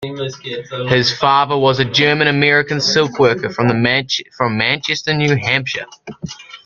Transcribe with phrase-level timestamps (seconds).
[0.87, 5.85] His father was a German American silk worker from Manchester, New Hampshire.